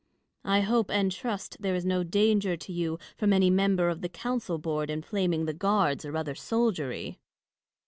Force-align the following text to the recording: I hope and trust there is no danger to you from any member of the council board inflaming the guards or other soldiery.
I 0.45 0.61
hope 0.61 0.89
and 0.89 1.11
trust 1.11 1.57
there 1.59 1.75
is 1.75 1.85
no 1.85 2.01
danger 2.03 2.57
to 2.57 2.73
you 2.73 2.97
from 3.15 3.31
any 3.33 3.51
member 3.51 3.87
of 3.87 4.01
the 4.01 4.09
council 4.09 4.57
board 4.57 4.89
inflaming 4.89 5.45
the 5.45 5.53
guards 5.53 6.05
or 6.05 6.17
other 6.17 6.33
soldiery. 6.33 7.19